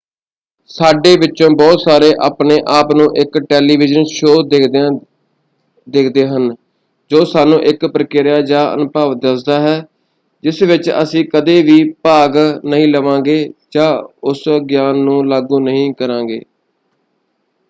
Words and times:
ਸਾਡੇ 0.69 1.15
ਵਿਚੋਂ 1.17 1.49
ਬਹੁਤ 1.49 1.79
ਸਾਰੇ 1.79 2.11
ਆਪਣੇ 2.25 2.57
ਆਪ 2.69 2.93
ਨੂੰ 2.95 3.05
ਇਕ 3.17 3.37
ਟੈਲੀਵਿਜ਼ਨ 3.49 4.03
ਸ਼ੋਅ 4.11 4.41
ਦੇਖਦਿਆਂ 4.49 4.89
ਦੇਖਦੇ 5.87 6.25
ਹਨ 6.27 6.49
ਜੋ 7.11 7.23
ਸਾਨੂੰ 7.25 7.59
ਇਕ 7.63 7.85
ਪ੍ਰਕਿਰਿਆ 7.85 8.41
ਜਾਂ 8.41 8.63
ਅਨੁਭਵ 8.73 9.13
ਦੱਸਦਾ 9.19 9.59
ਹੈ 9.59 9.77
ਜਿਸ 10.43 10.61
ਵਿੱਚ 10.63 10.89
ਅਸੀਂ 11.01 11.23
ਕਦੇ 11.25 11.61
ਵੀ 11.63 11.83
ਭਾਗ 12.03 12.37
ਨਹੀਂ 12.65 12.87
ਲਵਾਂਗੇ 12.87 13.37
ਜਾਂ 13.71 13.91
ਉਸ 14.23 14.43
ਗਿਆਨ 14.69 14.97
ਨੂੰ 14.99 15.25
ਲਾਗੂ 15.27 15.59
ਨਹੀਂ 15.59 15.93
ਕਰਾਂਗੇ। 15.93 16.41